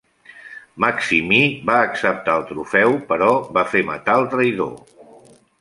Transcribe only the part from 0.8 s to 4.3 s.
Maximí va acceptar el trofeu però va fer matar el